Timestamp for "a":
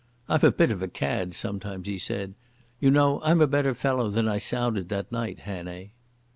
0.43-0.51, 0.81-0.87, 3.39-3.45